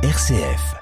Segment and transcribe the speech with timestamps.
[0.00, 0.76] RCF.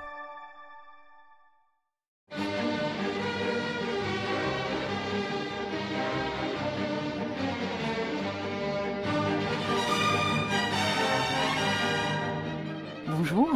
[13.09, 13.49] Bonjour,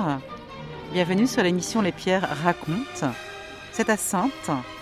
[0.94, 3.12] bienvenue sur l'émission Les Pierres racontent.
[3.72, 4.30] C'est à Sainte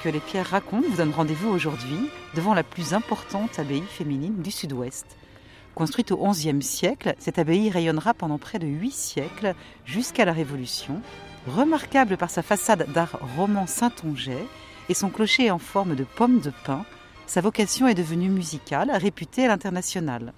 [0.04, 4.52] que Les Pierres racontent vous donne rendez-vous aujourd'hui devant la plus importante abbaye féminine du
[4.52, 5.17] Sud-Ouest.
[5.78, 9.54] Construite au XIe siècle, cette abbaye rayonnera pendant près de huit siècles
[9.84, 11.00] jusqu'à la Révolution,
[11.46, 14.44] remarquable par sa façade d'art roman saintongeais
[14.88, 16.84] et son clocher en forme de pomme de pin.
[17.28, 20.32] Sa vocation est devenue musicale, réputée à l'international.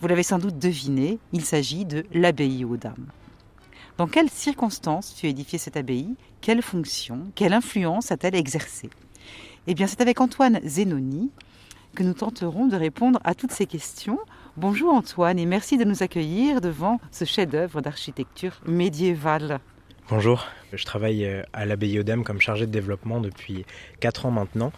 [0.00, 3.08] Vous l'avez sans doute deviné, il s'agit de l'abbaye aux dames.
[3.98, 6.14] Dans quelles circonstances fut édifiée cette abbaye?
[6.40, 7.32] Quelle fonction?
[7.34, 8.90] Quelle influence a-t-elle exercé
[9.66, 11.32] Eh bien, c'est avec Antoine Zenoni
[11.96, 14.20] que nous tenterons de répondre à toutes ces questions.
[14.58, 19.60] Bonjour Antoine et merci de nous accueillir devant ce chef-d'œuvre d'architecture médiévale.
[20.10, 20.44] Bonjour,
[20.74, 23.64] je travaille euh, à l'abbaye Dames comme chargé de développement depuis
[24.00, 24.70] 4 ans maintenant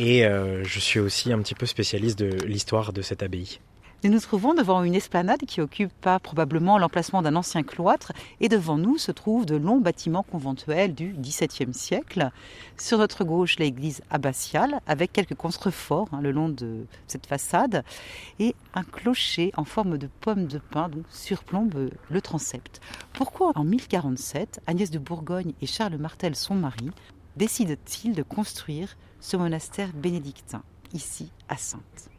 [0.00, 3.60] et euh, je suis aussi un petit peu spécialiste de l'histoire de cette abbaye.
[4.02, 8.78] Nous nous trouvons devant une esplanade qui occupe probablement l'emplacement d'un ancien cloître et devant
[8.78, 12.30] nous se trouvent de longs bâtiments conventuels du XVIIe siècle.
[12.78, 17.84] Sur notre gauche, l'église abbatiale avec quelques contreforts hein, le long de cette façade
[18.38, 22.80] et un clocher en forme de pomme de pin surplombe le transept.
[23.12, 26.90] Pourquoi en 1047 Agnès de Bourgogne et Charles Martel, son mari,
[27.36, 30.62] décident-ils de construire ce monastère bénédictin
[30.94, 32.09] ici à Sainte?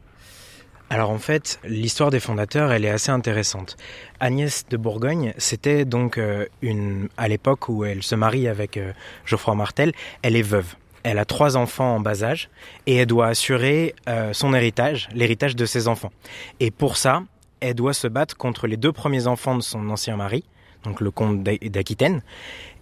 [0.92, 3.78] Alors en fait, l'histoire des fondateurs, elle est assez intéressante.
[4.20, 8.92] Agnès de Bourgogne, c'était donc euh, une à l'époque où elle se marie avec euh,
[9.24, 10.74] Geoffroy Martel, elle est veuve.
[11.02, 12.50] Elle a trois enfants en bas âge
[12.84, 16.12] et elle doit assurer euh, son héritage, l'héritage de ses enfants.
[16.60, 17.22] Et pour ça,
[17.60, 20.44] elle doit se battre contre les deux premiers enfants de son ancien mari,
[20.84, 22.20] donc le comte d'Aquitaine,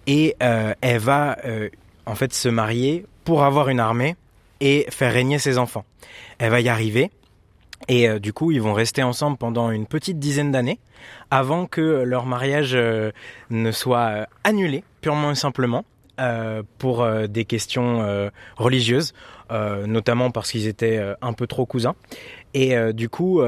[0.09, 1.37] et elle va
[2.07, 4.17] en fait se marier pour avoir une armée
[4.59, 5.85] et faire régner ses enfants.
[6.39, 7.11] Elle va y arriver
[7.89, 10.79] et euh, du coup, ils vont rester ensemble pendant une petite dizaine d'années
[11.31, 13.11] avant que leur mariage euh,
[13.51, 15.85] ne soit euh, annulé, purement et simplement,
[16.77, 19.15] pour des questions religieuses,
[19.49, 21.95] notamment parce qu'ils étaient un peu trop cousins.
[22.53, 23.41] Et du coup,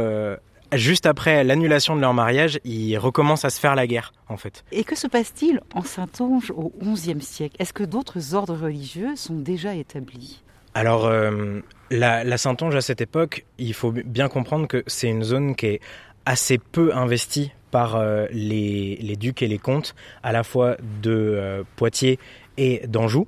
[0.72, 4.64] juste après l'annulation de leur mariage, ils recommencent à se faire la guerre, en fait.
[4.72, 7.56] Et que se passe-t-il en Saintonge au XIe siècle?
[7.58, 10.42] Est-ce que d'autres ordres religieux sont déjà établis?
[10.74, 11.60] Alors, euh,
[11.90, 15.66] la, la Saintonge à cette époque, il faut bien comprendre que c'est une zone qui
[15.66, 15.80] est
[16.24, 21.10] assez peu investie par euh, les, les, ducs et les comtes, à la fois de
[21.10, 22.18] euh, Poitiers
[22.56, 23.26] et d'Anjou.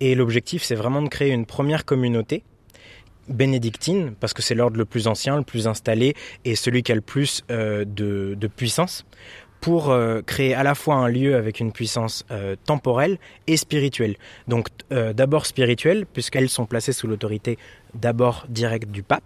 [0.00, 2.44] Et l'objectif, c'est vraiment de créer une première communauté
[3.28, 6.14] bénédictine, parce que c'est l'ordre le plus ancien, le plus installé
[6.44, 9.04] et celui qui a le plus de, de puissance,
[9.66, 13.18] pour euh, créer à la fois un lieu avec une puissance euh, temporelle
[13.48, 14.14] et spirituelle.
[14.46, 17.58] Donc euh, d'abord spirituelle, puisqu'elles sont placées sous l'autorité
[17.92, 19.24] d'abord directe du pape,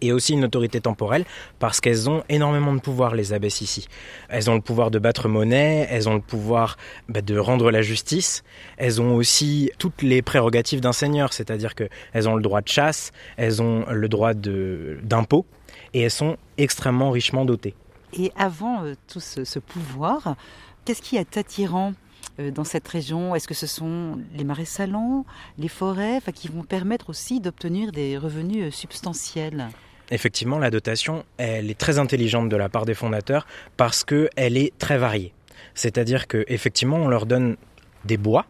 [0.00, 1.26] et aussi une autorité temporelle
[1.58, 3.86] parce qu'elles ont énormément de pouvoir les abbesses ici.
[4.30, 6.78] Elles ont le pouvoir de battre monnaie, elles ont le pouvoir
[7.10, 8.44] bah, de rendre la justice,
[8.78, 13.12] elles ont aussi toutes les prérogatives d'un seigneur, c'est-à-dire qu'elles ont le droit de chasse,
[13.36, 15.44] elles ont le droit d'impôt
[15.92, 17.74] et elles sont extrêmement richement dotées.
[18.16, 20.36] Et avant euh, tout ce, pouvoir,
[20.84, 21.94] qu'est-ce qui est attirant
[22.38, 23.34] euh, dans cette région?
[23.34, 25.24] Est-ce que ce sont les marais salants,
[25.58, 29.68] les forêts, qui vont permettre aussi d'obtenir des revenus euh, substantiels?
[30.10, 34.76] Effectivement, la dotation, elle est très intelligente de la part des fondateurs parce qu'elle est
[34.78, 35.32] très variée.
[35.74, 37.56] C'est-à-dire qu'effectivement, on leur donne
[38.04, 38.46] des bois,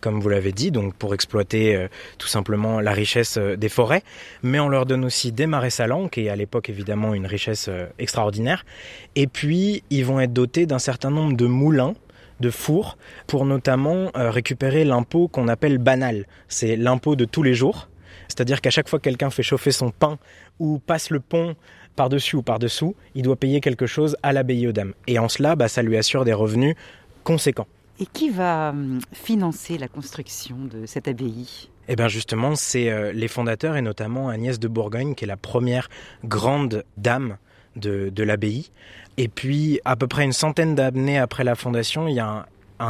[0.00, 1.88] comme vous l'avez dit, donc pour exploiter euh,
[2.18, 4.02] tout simplement la richesse euh, des forêts,
[4.42, 7.66] mais on leur donne aussi des marais salants, qui est à l'époque évidemment une richesse
[7.68, 8.64] euh, extraordinaire,
[9.16, 11.94] et puis ils vont être dotés d'un certain nombre de moulins
[12.40, 16.24] de fours pour notamment récupérer l'impôt qu'on appelle banal.
[16.46, 17.88] C'est l'impôt de tous les jours.
[18.28, 20.18] C'est-à-dire qu'à chaque fois que quelqu'un fait chauffer son pain
[20.60, 21.56] ou passe le pont
[21.96, 24.94] par-dessus ou par-dessous, il doit payer quelque chose à l'abbaye aux dames.
[25.08, 26.76] Et en cela, bah, ça lui assure des revenus
[27.24, 27.66] conséquents.
[28.00, 31.68] Et qui va hum, financer la construction de cette abbaye?
[31.88, 35.36] Eh bien justement, c'est euh, les fondateurs et notamment Agnès de Bourgogne qui est la
[35.36, 35.88] première
[36.24, 37.38] grande dame
[37.76, 38.70] de, l'abbaye.
[39.16, 42.46] Et puis, à peu près une centaine d'années après la fondation, il y a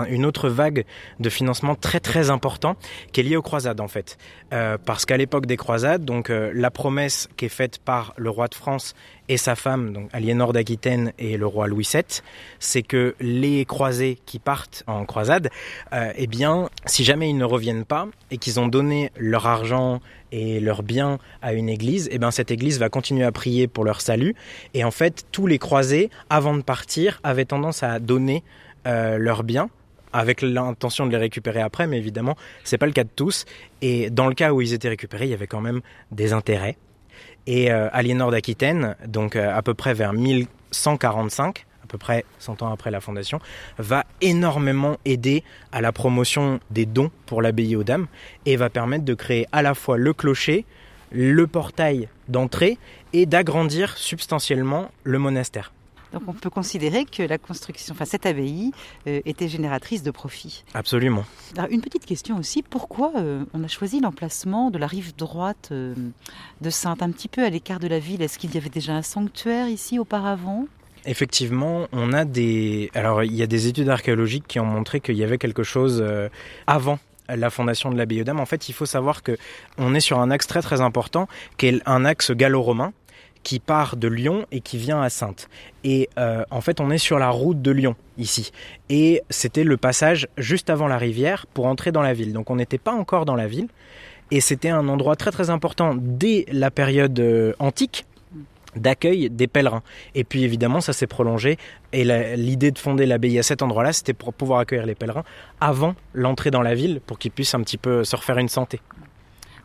[0.09, 0.85] une autre vague
[1.21, 2.77] de financement très très important
[3.13, 4.19] qui est liée aux croisades en fait.
[4.53, 8.31] Euh, parce qu'à l'époque des croisades, donc euh, la promesse qui est faite par le
[8.31, 8.95] roi de France
[9.29, 12.03] et sa femme, donc Aliénor d'Aquitaine et le roi Louis VII,
[12.59, 15.51] c'est que les croisés qui partent en croisade,
[15.93, 20.01] euh, eh bien, si jamais ils ne reviennent pas et qu'ils ont donné leur argent
[20.33, 23.85] et leurs biens à une église, eh bien cette église va continuer à prier pour
[23.85, 24.35] leur salut.
[24.73, 28.43] Et en fait, tous les croisés, avant de partir, avaient tendance à donner
[28.89, 29.69] leurs biens
[30.13, 33.45] avec l'intention de les récupérer après, mais évidemment, c'est pas le cas de tous.
[33.83, 35.81] Et dans le cas où ils étaient récupérés, il y avait quand même
[36.11, 36.77] des intérêts.
[37.47, 42.63] Et euh, Aliénor d'Aquitaine, donc euh, à peu près vers 1145, à peu près 100
[42.63, 43.41] ans après la fondation,
[43.79, 45.43] va énormément aider
[45.73, 48.07] à la promotion des dons pour l'abbaye aux dames
[48.45, 50.67] et va permettre de créer à la fois le clocher,
[51.11, 52.77] le portail d'entrée
[53.15, 55.73] et d'agrandir substantiellement le monastère.
[56.13, 58.73] Donc on peut considérer que la construction, enfin cette abbaye
[59.07, 60.65] euh, était génératrice de profit.
[60.75, 61.25] Absolument.
[61.57, 65.69] Alors, une petite question aussi, pourquoi euh, on a choisi l'emplacement de la rive droite
[65.73, 65.95] euh,
[66.61, 68.95] de Sainte, un petit peu à l'écart de la ville Est-ce qu'il y avait déjà
[68.95, 70.67] un sanctuaire ici auparavant?
[71.05, 72.91] Effectivement, on a des.
[72.95, 76.05] Alors, il y a des études archéologiques qui ont montré qu'il y avait quelque chose
[76.67, 78.41] avant la fondation de l'abbaye aux Dames.
[78.41, 79.39] En fait, il faut savoir que
[79.79, 82.93] on est sur un axe très très important, qui est un axe gallo-romain
[83.49, 85.49] qui part de Lyon et qui vient à Sainte.
[85.83, 88.53] Et euh, en fait, on est sur la route de Lyon ici.
[88.91, 92.35] Et c'était le passage juste avant la rivière pour entrer dans la ville.
[92.35, 93.69] Donc on n'était pas encore dans la ville.
[94.31, 98.05] Et c'était un endroit très très important dès la période euh, antique
[98.77, 99.83] d'accueil des pèlerins.
[100.15, 101.57] Et puis évidemment, ça s'est prolongé.
[101.95, 102.05] Et
[102.37, 105.25] l'idée de fonder l'abbaye à cet endroit-là, c'était pour pouvoir accueillir les pèlerins
[105.59, 108.79] avant l'entrée dans la ville, pour qu'ils puissent un petit peu se refaire une santé.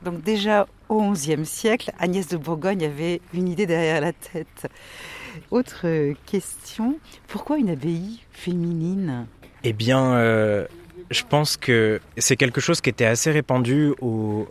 [0.03, 0.67] Donc déjà
[0.97, 4.67] au XIe siècle, Agnès de Bourgogne avait une idée derrière la tête.
[5.51, 6.97] Autre question,
[7.27, 9.27] pourquoi une abbaye féminine?
[9.63, 10.67] Eh bien, euh,
[11.13, 13.93] je pense que c'est quelque chose qui était assez répandu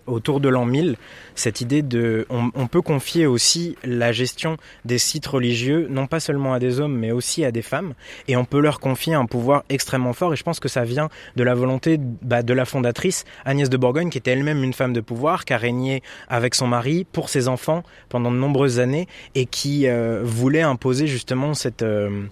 [0.07, 0.97] autour de l'an 1000,
[1.35, 2.27] cette idée de...
[2.31, 6.97] On, peut confier aussi la gestion des sites religieux, non pas seulement à des hommes,
[6.97, 7.95] mais aussi à des femmes,
[8.29, 11.09] et on peut leur confier un pouvoir extrêmement fort, et je pense que ça vient
[11.37, 14.93] de la volonté bah, de la fondatrice Agnès de Bourgogne, qui était elle-même une femme
[14.93, 19.09] de pouvoir, qui a régné avec son mari pour ses enfants pendant de nombreuses années,
[19.35, 21.83] et qui euh, voulait imposer justement cette...
[21.83, 22.27] Euh,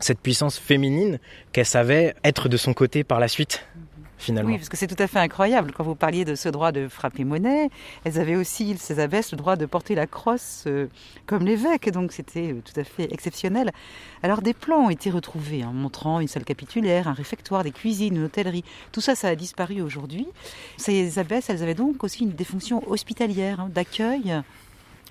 [0.00, 1.18] cette puissance féminine
[1.52, 3.64] qu'elle savait être de son côté par la suite.
[4.20, 4.50] Finalement.
[4.50, 5.72] Oui, parce que c'est tout à fait incroyable.
[5.72, 7.70] Quand vous parliez de ce droit de frapper monnaie,
[8.04, 10.88] elles avaient aussi, ces abbesses, le droit de porter la crosse euh,
[11.26, 11.88] comme l'évêque.
[11.92, 13.70] Donc c'était euh, tout à fait exceptionnel.
[14.24, 18.16] Alors des plans ont été retrouvés, hein, montrant une salle capitulaire, un réfectoire, des cuisines,
[18.16, 18.64] une hôtellerie.
[18.90, 20.26] Tout ça, ça a disparu aujourd'hui.
[20.78, 24.42] Ces abbesses, elles avaient donc aussi des fonctions hospitalières, hein, d'accueil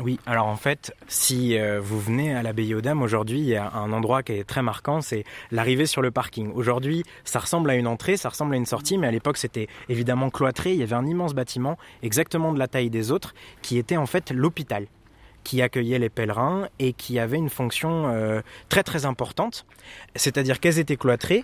[0.03, 3.55] oui, alors en fait, si euh, vous venez à l'abbaye aux Dames aujourd'hui, il y
[3.55, 6.51] a un endroit qui est très marquant, c'est l'arrivée sur le parking.
[6.53, 9.67] Aujourd'hui, ça ressemble à une entrée, ça ressemble à une sortie, mais à l'époque c'était
[9.89, 10.73] évidemment cloîtré.
[10.73, 13.33] Il y avait un immense bâtiment, exactement de la taille des autres,
[13.63, 14.85] qui était en fait l'hôpital
[15.43, 19.65] qui accueillait les pèlerins et qui avait une fonction euh, très très importante.
[20.15, 21.43] C'est-à-dire qu'elles étaient cloîtrées,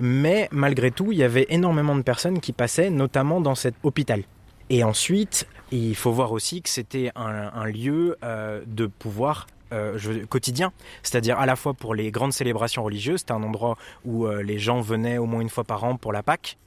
[0.00, 4.24] mais malgré tout, il y avait énormément de personnes qui passaient, notamment dans cet hôpital.
[4.70, 10.72] Et ensuite, il faut voir aussi que c'était un, lieu euh, de pouvoir euh, quotidien,
[11.02, 14.58] c'est-à-dire à la fois pour les grandes célébrations religieuses, c'était un endroit où euh, les
[14.58, 16.58] gens venaient au moins une fois par an pour la Pâque,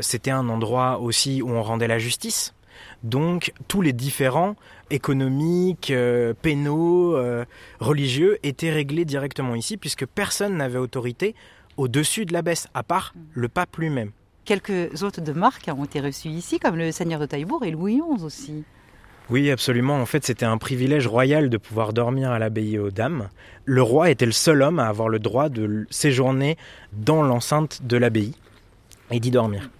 [0.00, 2.52] c'était un endroit aussi où on rendait la justice,
[3.04, 4.56] donc tous les différents
[4.90, 5.92] économiques,
[6.42, 7.16] pénaux,
[7.78, 11.36] religieux étaient réglés directement ici, puisque personne n'avait autorité
[11.76, 14.10] au-dessus de l'abbesse, à part le pape lui-même.
[14.44, 18.00] Quelques hôtes de marque ont été reçus ici, comme le seigneur de Taillebourg et Louis
[18.00, 18.64] XI aussi.
[19.30, 20.00] Oui, absolument.
[20.00, 23.28] En fait, c'était un privilège royal de pouvoir dormir à l'abbaye aux dames.
[23.64, 26.56] Le roi était le seul homme à avoir le droit de séjourner
[26.92, 28.34] dans l'enceinte de l'abbaye
[29.10, 29.70] et d'y dormir.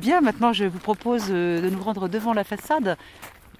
[0.00, 2.96] Bien, maintenant je vous propose euh, de nous rendre devant la façade,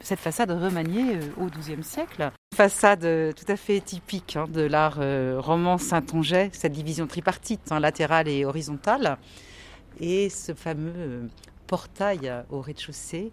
[0.00, 2.30] cette façade remaniée euh, au XIIe siècle.
[2.56, 5.00] Façade euh, tout à fait typique hein, de l'art
[5.37, 9.18] roman Saint-Onget, cette division tripartite, hein, latérale et horizontale,
[10.00, 11.28] et ce fameux
[11.66, 13.30] portail au rez-de-chaussée.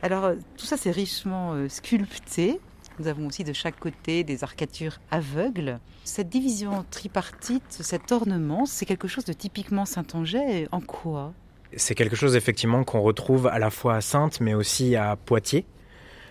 [0.00, 2.60] Alors tout ça c'est richement sculpté
[3.00, 5.80] Nous avons aussi de chaque côté des arcatures aveugles.
[6.04, 10.68] Cette division tripartite, cet ornement, c'est quelque chose de typiquement saintongeais.
[10.70, 11.32] En quoi?
[11.76, 15.64] C'est quelque chose effectivement qu'on retrouve à la fois à Sainte mais aussi à Poitiers.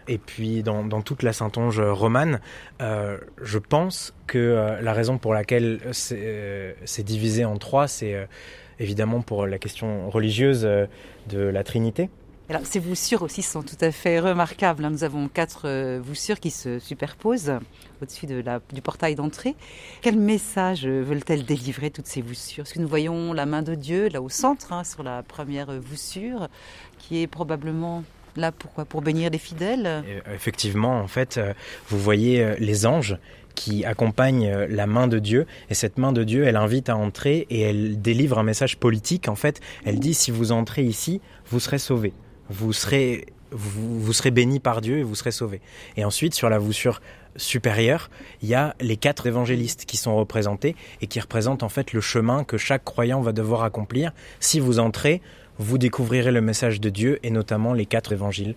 [0.08, 2.40] Et puis dans, toute la Saintonge romane,
[2.82, 8.28] euh, je pense que euh, la raison pour laquelle c'est euh, divisé en trois, c'est
[8.80, 12.10] évidemment pour la question religieuse de la Trinité.
[12.64, 14.84] Ces voussures aussi sont tout à fait remarquables.
[14.84, 14.90] hein.
[14.90, 17.54] Nous avons quatre euh, voussures qui se superposent
[18.02, 19.56] au-dessus du portail d'entrée.
[20.02, 23.76] Quel message euh, veulent-elles délivrer, toutes ces voussures Parce que nous voyons la main de
[23.76, 26.48] Dieu là au centre, hein, sur la première voussure,
[26.98, 28.04] qui est probablement
[28.36, 29.86] là Pour bénir les fidèles?
[29.86, 31.40] Euh, effectivement, en fait,
[31.88, 33.18] vous voyez les anges
[33.60, 36.96] qui accompagnent euh, la main de Dieu et cette main de Dieu, elle invite à
[36.96, 39.28] entrer et elle délivre un message politique.
[39.28, 42.14] En fait, elle dit si vous entrez ici, vous serez sauvés,
[42.50, 45.62] vous serez vous, vous serez bénis par Dieu et vous serez sauvés.
[45.98, 47.02] Et ensuite, sur la voussure
[47.36, 48.10] supérieure,
[48.42, 52.02] il y a les quatre évangélistes qui sont représentés et qui représentent en fait le
[52.02, 54.12] chemin que chaque croyant va devoir accomplir.
[54.40, 55.22] Si vous entrez,
[55.58, 58.56] vous découvrirez le message de Dieu et notamment les quatre évangiles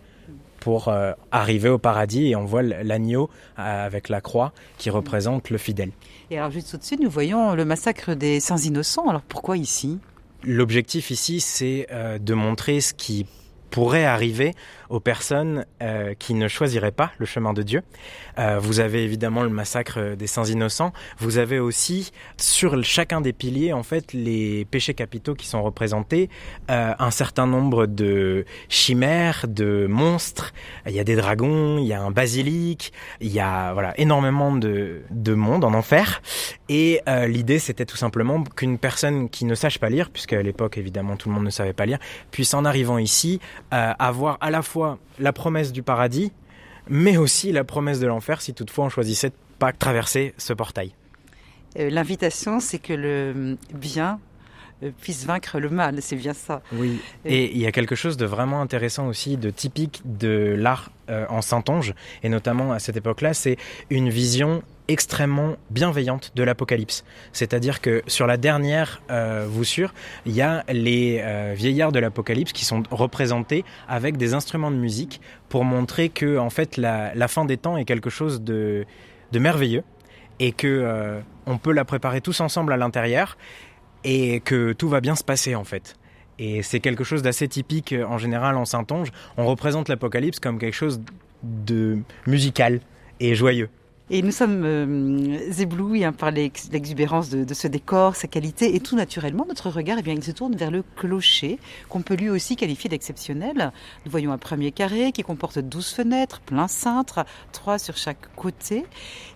[0.61, 5.50] pour euh, arriver au paradis et on voit l'agneau euh, avec la croix qui représente
[5.50, 5.90] le fidèle.
[6.30, 9.08] Et alors juste au-dessus, nous voyons le massacre des saints innocents.
[9.08, 9.99] Alors pourquoi ici?
[10.44, 13.26] L'objectif ici, c'est euh, de montrer ce qui
[13.72, 14.54] pourrait arriver
[14.92, 17.82] aux personnes euh, qui ne choisiraient pas le chemin de Dieu.
[18.38, 20.92] Euh, vous avez évidemment le massacre des saints innocents.
[21.18, 26.28] Vous avez aussi sur chacun des piliers en fait les péchés capitaux qui sont représentés,
[26.70, 30.52] euh, un certain nombre de chimères, de monstres.
[30.87, 34.54] Il y a des dragons, il y a un basilic, il y a voilà énormément
[34.54, 36.20] de, de monde en enfer.
[36.68, 40.42] Et euh, l'idée c'était tout simplement qu'une personne qui ne sache pas lire, puisque à
[40.42, 41.99] l'époque évidemment tout le monde ne savait pas lire,
[42.30, 43.40] puisse en arrivant ici
[43.72, 44.81] euh, avoir à la fois
[45.18, 46.32] la promesse du paradis,
[46.88, 50.92] mais aussi la promesse de l'enfer si toutefois on choisissait de pas traverser ce portail.
[51.78, 54.20] Euh, L'invitation, c'est que le bien
[54.82, 56.62] euh, puisse vaincre le mal, c'est bien ça.
[56.72, 57.00] Oui.
[57.24, 61.24] Et il y a quelque chose de vraiment intéressant aussi, de typique de l'art euh,
[61.28, 63.56] en Saintonge, et notamment à cette époque-là, c'est
[63.90, 64.62] une vision
[64.92, 67.04] extrêmement bienveillante de l'Apocalypse.
[67.32, 69.46] C'est-à-dire que sur la dernière euh,
[70.26, 74.76] il y a les euh, vieillards de l'Apocalypse qui sont représentés avec des instruments de
[74.76, 78.84] musique pour montrer que en fait la, fin des temps est quelque chose de,
[79.32, 79.84] de merveilleux
[80.40, 83.37] et que euh, on peut la préparer tous ensemble à l'intérieur
[84.04, 85.96] et que tout va bien se passer en fait.
[86.38, 89.11] Et c'est quelque chose d'assez typique euh, en général en Saintonge.
[89.37, 91.00] On représente l'Apocalypse comme quelque chose
[91.42, 92.80] de musical
[93.20, 93.68] et joyeux.
[94.14, 98.81] Et nous sommes euh, éblouis hein, par l'ex- l'exubérance de, ce décor, sa qualité, et
[98.81, 102.28] tout naturellement, notre regard, eh bien, il se tourne vers le clocher, qu'on peut lui
[102.28, 103.73] aussi qualifier d'exceptionnel.
[104.04, 108.85] Nous voyons un premier carré qui comporte 12 fenêtres, plein cintre, trois sur chaque côté,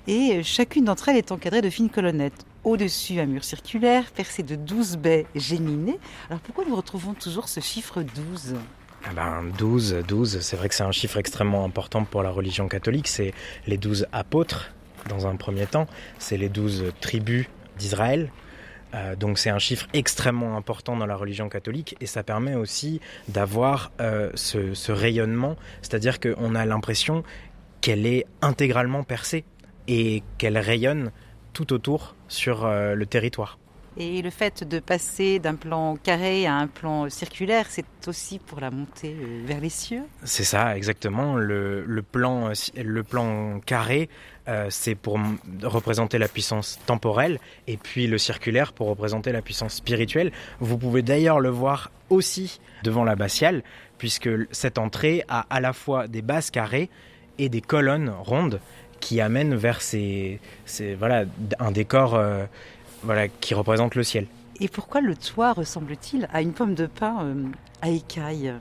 [0.08, 2.44] et chacune d'entre elles est encadrée de fines colonnettes.
[2.62, 5.98] Au-dessus, un mur circulaire percé de 12 baies géminées.
[6.28, 8.56] Alors pourquoi nous retrouvons toujours ce chiffre 12
[9.08, 12.66] Ah ben 12, 12, c'est vrai que c'est un chiffre extrêmement important pour la religion
[12.66, 13.06] catholique.
[13.06, 13.32] C'est
[13.68, 14.72] les 12 apôtres,
[15.08, 15.86] dans un premier temps.
[16.18, 17.46] C'est les 12 tribus
[17.78, 18.32] d'Israël.
[18.94, 23.00] Euh, donc c'est un chiffre extrêmement important dans la religion catholique et ça permet aussi
[23.28, 27.24] d'avoir euh, ce, ce rayonnement, c'est-à-dire qu'on a l'impression
[27.80, 29.44] qu'elle est intégralement percée
[29.88, 31.10] et qu'elle rayonne
[31.52, 33.58] tout autour sur euh, le territoire.
[33.98, 38.60] Et le fait de passer d'un plan carré à un plan circulaire, c'est aussi pour
[38.60, 41.36] la montée euh, vers les cieux C'est ça, exactement.
[41.36, 44.10] Le, plan, euh, le plan carré,
[44.48, 45.18] euh, c'est pour
[45.62, 50.30] représenter la puissance temporelle, et puis le circulaire pour représenter la puissance spirituelle.
[50.60, 53.62] Vous pouvez d'ailleurs le voir aussi devant l'abbatiale,
[53.96, 56.90] puisque cette entrée a à la fois des bases carrées
[57.38, 58.60] et des colonnes rondes
[59.00, 60.40] qui amènent vers ces,
[60.98, 61.24] voilà,
[61.58, 62.18] un décor
[63.02, 64.26] voilà, qui représente le ciel.
[64.60, 67.44] Et pourquoi le toit ressemble-t-il à une pomme de pin euh,
[67.82, 68.54] à écailles?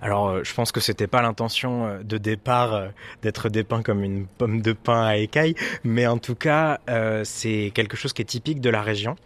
[0.00, 2.88] Alors, euh, je pense que c'était pas l'intention euh, de départ
[3.22, 5.54] d'être dépeint comme une pomme de pin à écailles,
[5.84, 9.16] mais en tout cas, euh, c'est quelque chose qui est typique de la région.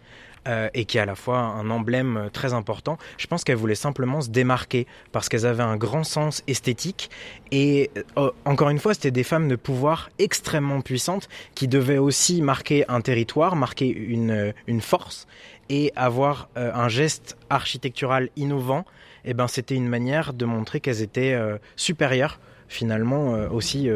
[0.47, 2.97] Euh, et qui est à la fois un emblème euh, très important.
[3.19, 7.11] Je pense qu'elles voulaient simplement se démarquer parce qu'elles avaient un grand sens esthétique
[7.51, 12.41] et euh, encore une fois, c'était des femmes de pouvoir extrêmement puissantes qui devaient aussi
[12.41, 15.27] marquer un territoire, marquer une, force
[15.69, 18.83] et avoir un geste architectural innovant
[19.25, 21.39] eh ben, c'était une manière de montrer qu'elles étaient
[21.75, 23.89] supérieures finalement aussi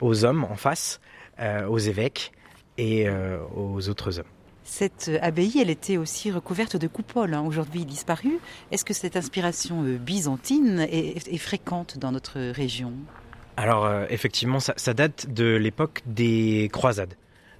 [0.00, 1.00] aux hommes en face,
[1.68, 2.32] aux évêques
[2.76, 3.08] et
[3.54, 4.41] aux autres hommes.
[4.74, 8.38] Cette euh, abbaye, elle était aussi recouverte de coupoles, hein, aujourd'hui disparues.
[8.70, 12.94] Est-ce que cette inspiration euh, byzantine est, est fréquente dans notre région?
[13.58, 17.12] Alors effectivement, ça date de l'époque des croisades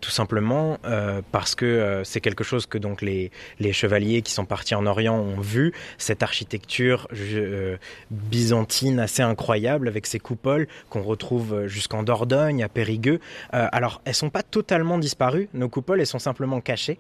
[0.02, 3.30] tout simplement euh, parce que euh, c'est quelque chose que donc les,
[3.60, 7.76] les, chevaliers qui sont partis en Orient ont vu, cette architecture euh,
[8.10, 13.20] byzantine assez incroyable avec ces coupoles qu'on retrouve jusqu'en Dordogne, à Périgueux.
[13.52, 16.98] alors elles sont pas totalement disparues, nos coupoles, elles sont simplement cachées,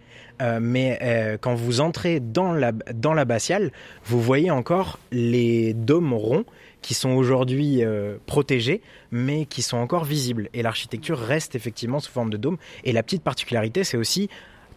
[0.60, 3.72] mais quand vous entrez dans la, dans l'abbatiale,
[4.04, 6.44] vous voyez encore les dômes ronds
[6.82, 10.50] qui sont aujourd'hui euh, protégés, mais qui sont encore visibles.
[10.52, 12.58] Et l'architecture reste effectivement sous forme de dôme.
[12.84, 14.28] Et la petite particularité, c'est aussi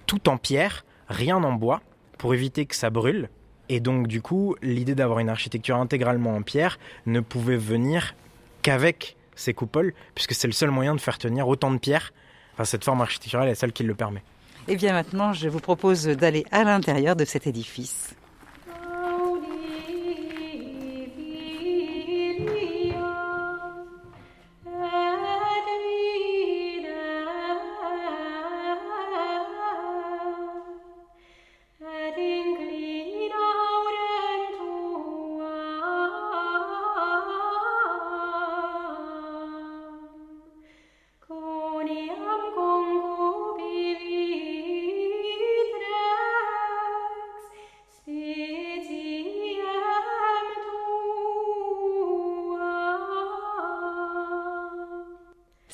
[0.05, 1.81] tout en pierre, rien en bois,
[2.17, 3.29] pour éviter que ça brûle.
[3.67, 8.15] Et donc, du coup, l'idée d'avoir une architecture intégralement en pierre ne pouvait venir
[8.61, 12.13] qu'avec ces coupoles, puisque c'est le seul moyen de faire tenir autant de pierres.
[12.53, 14.21] Enfin, cette forme architecturale est celle qui le permet.
[14.67, 18.15] Et eh bien maintenant, je vous propose d'aller à l'intérieur de cet édifice.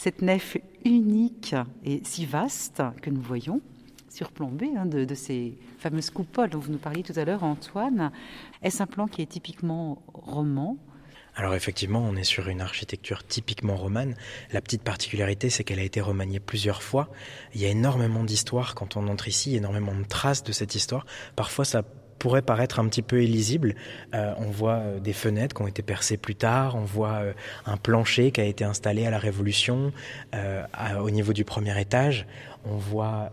[0.01, 3.61] Cette nef unique et si vaste que nous voyons,
[4.09, 8.11] surplombée hein, de, ces fameuses coupoles dont vous nous parliez tout à l'heure, Antoine.
[8.63, 10.77] Est-ce un plan qui est typiquement roman
[11.35, 14.15] alors effectivement, on est sur une architecture typiquement romane.
[14.51, 17.09] La petite particularité, c'est qu'elle a été remaniée plusieurs fois.
[17.55, 21.05] Il y a énormément d'histoires quand on entre ici, énormément de traces de cette histoire.
[21.35, 21.83] Parfois, ça
[22.21, 23.73] pourrait paraître un petit peu illisible.
[24.13, 27.33] Euh, on voit euh, des fenêtres qui ont été percées plus tard, on voit euh,
[27.65, 29.91] un plancher qui a été installé à la Révolution
[30.99, 32.27] au niveau du premier étage.
[32.63, 33.31] On voit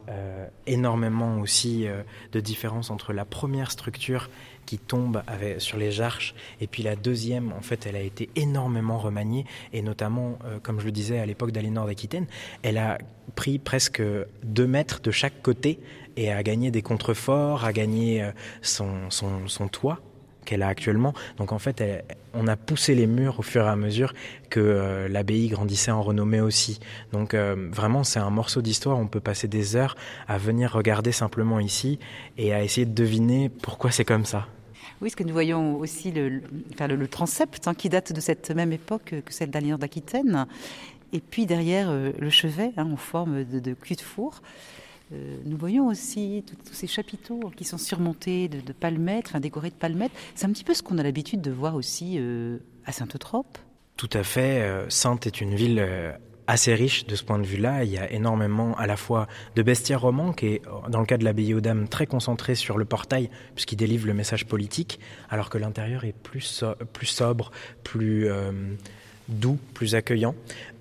[0.67, 1.87] énormément aussi
[2.33, 4.31] de différences entre la première structure
[4.69, 5.23] qui tombe
[5.59, 9.83] sur les arches et puis la deuxième, en fait, elle a été énormément remaniée et
[9.83, 12.27] notamment, comme je le disais à l'époque d'Aliénor d'Aquitaine,
[12.63, 12.99] elle a
[13.35, 14.03] pris presque
[14.43, 15.79] deux mètres de chaque côté
[16.19, 20.01] et a gagné des contreforts, a gagné euh, son, son, toit
[20.45, 21.15] qu'elle a actuellement.
[21.37, 21.85] Donc en fait,
[22.35, 24.15] on a poussé les murs au fur et à mesure
[24.51, 26.81] que euh, l'abbaye grandissait en renommée aussi.
[27.13, 28.99] Donc euh, vraiment, c'est un morceau d'histoire.
[28.99, 29.95] On peut passer des heures
[30.27, 32.01] à venir regarder simplement ici
[32.37, 34.49] et à essayer de deviner pourquoi c'est comme ça.
[35.01, 38.73] Oui, ce que nous voyons aussi le, le, transept hein, qui date de cette même
[38.73, 40.47] époque que celle d'Alliance d'Aquitaine.
[41.13, 44.43] Et puis derrière le chevet hein, en forme de, de cul de four.
[45.13, 49.75] Euh, nous voyons aussi tous ces chapiteaux qui sont surmontés de, palmettes, enfin décorés de
[49.75, 50.13] palmettes.
[50.35, 53.59] C'est un petit peu ce qu'on a l'habitude de voir aussi euh, à Sainte-Eutrope.
[53.97, 54.63] Tout à fait.
[54.63, 55.85] Euh, Sainte est une ville
[56.49, 57.85] assez riche de ce point de vue-là.
[57.85, 61.17] Il y a énormément à la fois de bestiaires romans, qui est dans le cas
[61.17, 64.99] de l'abbaye aux Dames très concentré sur le portail, puisqu'il délivre le message politique,
[65.31, 67.53] alors que l'intérieur est plus, plus sobre,
[67.85, 68.29] plus
[69.29, 70.35] doux, plus accueillant.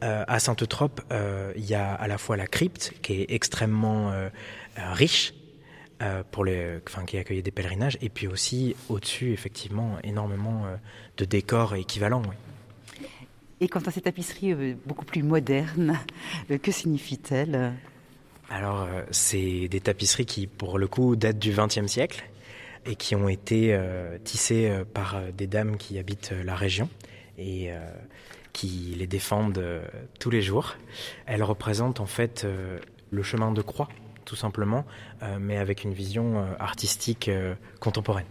[0.04, 4.12] Euh, à Sainte-Eutrope, euh, il y a à la fois la crypte qui est extrêmement
[4.12, 4.30] euh,
[4.94, 5.34] riche.
[6.32, 10.66] pour les, enfin, qui accueillait des pèlerinages, et puis aussi au-dessus, effectivement, énormément
[11.18, 12.22] de décors équivalents.
[13.60, 15.98] Et quant à ces tapisseries beaucoup plus modernes,
[16.62, 17.74] que signifie-t-elle?
[18.50, 22.30] Alors, c'est des tapisseries qui, pour le coup, datent du XXe siècle
[22.86, 23.78] et qui ont été
[24.24, 26.88] tissées par des dames qui habitent la région.
[27.38, 27.72] Et
[28.58, 29.86] qui les défendent euh,
[30.20, 30.78] tous les jours.
[31.28, 32.80] Elle représente en fait euh,
[33.12, 33.88] le chemin de croix,
[34.26, 34.84] tout simplement,
[35.22, 37.30] euh, mais avec une vision artistique
[37.80, 38.26] contemporaine.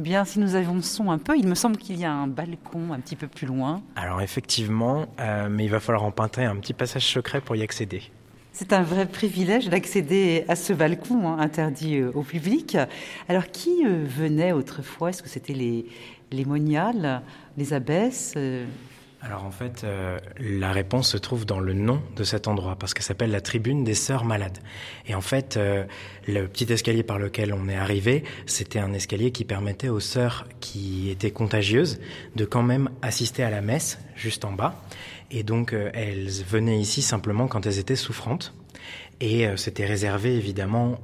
[0.00, 3.00] Bien, si nous avançons un peu, il me semble qu'il y a un balcon un
[3.00, 3.82] petit peu plus loin.
[3.96, 5.04] Alors effectivement,
[5.50, 8.04] mais il va falloir en peinter un petit passage secret pour y accéder.
[8.54, 12.78] C'est un vrai privilège d'accéder à ce balcon hein, interdit au public.
[13.28, 15.10] Alors qui venait autrefois?
[15.10, 15.84] Est-ce que c'était les,
[16.32, 17.20] les moniales,
[17.58, 18.38] les abbesses
[19.22, 22.94] alors en fait, euh, la réponse se trouve dans le nom de cet endroit, parce
[22.94, 24.58] que ça s'appelle la tribune des sœurs malades.
[25.06, 25.84] Et en fait, euh,
[26.26, 30.46] le petit escalier par lequel on est arrivé, c'était un escalier qui permettait aux sœurs
[30.60, 32.00] qui étaient contagieuses
[32.34, 34.82] de quand même assister à la messe juste en bas.
[35.30, 38.54] Et donc euh, elles venaient ici simplement quand elles étaient souffrantes.
[39.20, 40.98] Et c'était réservé évidemment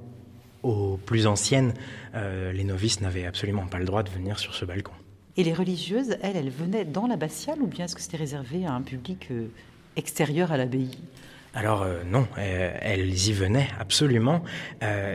[0.62, 1.74] aux plus anciennes.
[2.14, 4.94] les novices n'avaient absolument pas le droit de venir sur ce balcon.
[5.36, 8.72] Et les religieuses, elles, elles venaient dans l'abbatiale ou bien est-ce que c'était réservé à
[8.72, 9.48] un public euh,
[9.96, 10.98] extérieur à l'abbaye?
[11.52, 14.42] Alors euh, non, euh, elles y venaient absolument.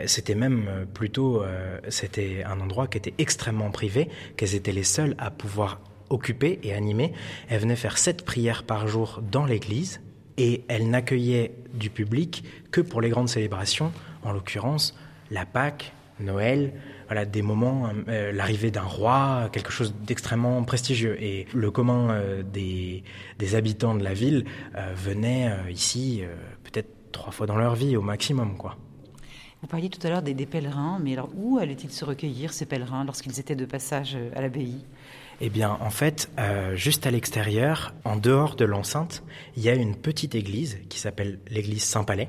[0.06, 1.44] c'était même plutôt,
[1.88, 5.80] c'était un endroit qui était extrêmement privé, qu'elles étaient les seules à pouvoir
[6.10, 7.12] occupée et animée.
[7.48, 10.00] Elle venait faire sept prières par jour dans l'église
[10.36, 14.94] et elle n'accueillait du public que pour les grandes célébrations, en l'occurrence
[15.30, 16.72] la Pâque, Noël,
[17.12, 21.22] voilà, des moments, euh, l'arrivée d'un roi, quelque chose d'extrêmement prestigieux.
[21.22, 23.04] Et le commun euh, des,
[23.38, 26.22] des, habitants de la ville euh, venait ici
[26.64, 28.78] peut-être trois fois dans leur vie au maximum, quoi.
[29.60, 32.64] Vous parliez tout à l'heure des, des, pèlerins, mais alors où allaient-ils se recueillir, ces
[32.64, 34.84] pèlerins, lorsqu'ils étaient de passage à l'abbaye?
[35.40, 36.30] Eh bien, en fait,
[36.74, 39.22] juste à l'extérieur, en dehors de l'enceinte,
[39.56, 42.28] il y a une petite église qui s'appelle l'église Saint-Palais,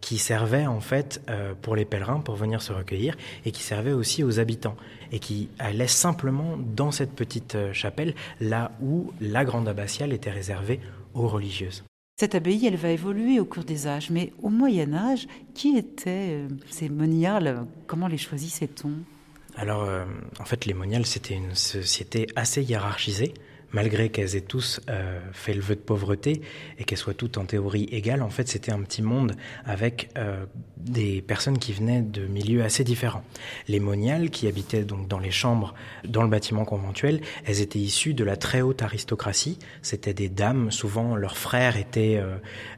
[0.00, 3.92] qui servait en fait euh, pour les pèlerins pour venir se recueillir et qui servait
[3.92, 4.76] aussi aux habitants
[5.12, 10.30] et qui allait simplement dans cette petite euh, chapelle là où la grande abbatiale était
[10.30, 10.80] réservée
[11.14, 11.84] aux religieuses.
[12.20, 16.42] Cette abbaye, elle va évoluer au cours des âges, mais au Moyen Âge, qui étaient
[16.68, 18.90] ces moniales Comment les choisissait-on?
[19.56, 20.04] Alors, euh,
[20.40, 23.34] en fait, les moniales, c'était une société assez hiérarchisée
[23.72, 26.40] malgré qu'elles aient tous euh, fait le vœu de pauvreté
[26.78, 30.46] et qu'elles soient toutes en théorie égales, en fait, c'était un petit monde avec euh,
[30.76, 33.24] des personnes qui venaient de milieux assez différents.
[33.66, 38.14] Les moniales, qui habitaient donc dans les chambres, dans le bâtiment conventuel, elles étaient issues
[38.14, 39.58] de la très haute aristocratie.
[39.82, 42.20] C'était des dames, souvent leurs frères étaient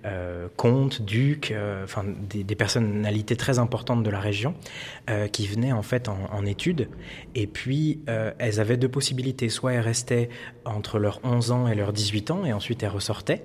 [0.05, 4.55] euh, comtes, ducs, enfin des, personnalités très importantes de la région,
[5.33, 6.89] qui venaient en fait en, études.
[7.35, 8.01] Et puis,
[8.39, 9.49] elles avaient deux possibilités.
[9.49, 10.29] Soit elles restaient
[10.60, 13.45] en entre leurs 11 ans et leurs 18 ans et ensuite elles ressortaient,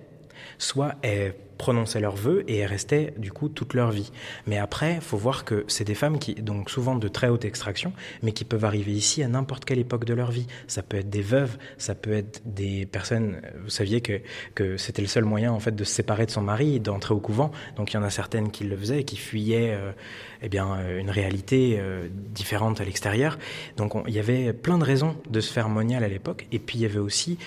[0.57, 4.11] soit elles prononçaient leurs vœux et restaient du coup toute leur vie.
[4.47, 7.93] Mais après, faut voir que c'est des femmes qui, donc souvent de très haute extraction,
[8.23, 10.47] mais qui peuvent arriver ici à n'importe quelle époque de leur vie.
[10.67, 13.41] Ça peut être des veuves, ça peut être des personnes.
[13.63, 14.21] Vous saviez que
[14.53, 17.13] que c'était le seul moyen en fait de se séparer de son mari et d'entrer
[17.13, 17.51] au couvent.
[17.75, 19.91] Donc il y en a certaines qui le faisaient, qui fuyaient, euh,
[20.41, 23.37] eh bien euh, une réalité euh, différente à l'extérieur.
[23.77, 26.47] Donc il y avait plein de raisons de se faire monial à l'époque.
[26.51, 27.37] Et puis il y avait aussi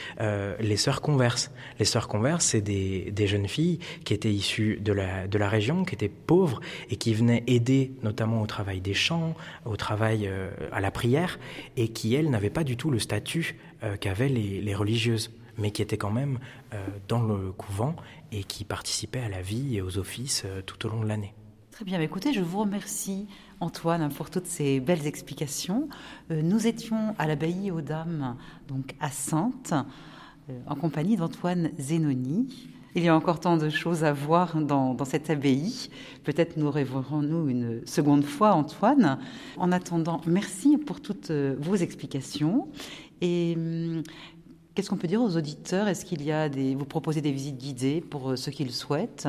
[0.60, 1.50] les sœurs converses.
[1.78, 5.48] Les sœurs converses, c'est des, des jeunes filles qui étaient issus de la, de la
[5.48, 9.34] région, qui étaient pauvres et qui venaient aider notamment au travail des champs,
[9.64, 11.38] au travail euh, à la prière,
[11.76, 15.82] et qui, elles, n'avaient pas du tout le statut euh, qu'avaient les, religieuses, mais qui
[15.82, 16.38] étaient quand même
[16.72, 17.96] euh, dans le couvent
[18.32, 21.34] et qui participaient à la vie et aux offices tout au long de l'année.
[21.70, 23.26] Très bien, écoutez, je vous remercie
[23.60, 25.88] Antoine pour toutes ces belles explications.
[26.28, 29.72] nous étions à l'abbaye aux Dames, donc à Sainte,
[30.66, 32.48] en compagnie d'Antoine Zénoni.
[32.98, 35.88] Il y a encore tant de choses à voir dans, cette abbaye.
[36.24, 39.20] Peut-être nous rêverons-nous une seconde fois, Antoine.
[39.56, 42.66] En attendant, merci pour toutes euh, vos explications.
[43.20, 44.02] Et hum,
[44.74, 45.86] qu'est-ce qu'on peut dire aux auditeurs?
[45.86, 48.72] Est-ce qu'il y a des, vous proposez des visites guidées pour euh, ceux qui le
[48.72, 49.28] souhaitent?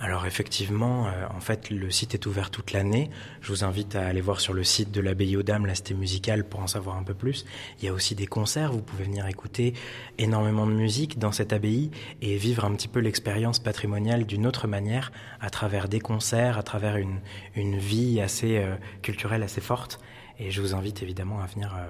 [0.00, 3.10] Alors effectivement, euh, en fait, le site est ouvert toute l'année.
[3.40, 5.94] Je vous invite à aller voir sur le site de l'abbaye aux Dames, la cité
[5.94, 7.44] musicale, pour en savoir un peu plus.
[7.78, 9.74] Il y a aussi des concerts, vous pouvez venir écouter
[10.18, 11.90] énormément de musique dans cette abbaye
[12.22, 16.62] et vivre un petit peu l'expérience patrimoniale d'une autre manière, à travers des concerts, à
[16.62, 17.18] travers une,
[17.56, 19.98] une vie assez euh, culturelle, assez forte.
[20.38, 21.88] Et je vous invite évidemment à venir euh,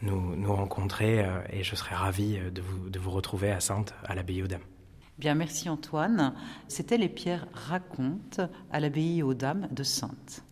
[0.00, 4.14] nous, nous, rencontrer et je serai ravi de vous, de vous retrouver à Sainte, à
[4.14, 4.73] l'abbaye aux Dames.
[5.18, 6.34] Bien, merci Antoine.
[6.66, 8.40] C'était les pierres racontes
[8.72, 10.42] à l'abbaye aux Dames de Sainte.